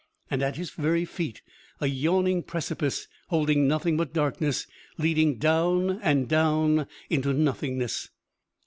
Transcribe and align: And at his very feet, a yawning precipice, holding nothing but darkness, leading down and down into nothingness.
And 0.31 0.41
at 0.41 0.55
his 0.55 0.71
very 0.71 1.05
feet, 1.05 1.43
a 1.79 1.85
yawning 1.85 2.41
precipice, 2.41 3.07
holding 3.27 3.67
nothing 3.67 3.97
but 3.97 4.13
darkness, 4.13 4.65
leading 4.97 5.37
down 5.37 5.99
and 6.01 6.27
down 6.27 6.87
into 7.11 7.33
nothingness. 7.33 8.09